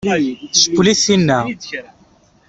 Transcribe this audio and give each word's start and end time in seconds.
Tcewwel-itt 0.53 1.03
tinna? 1.05 1.39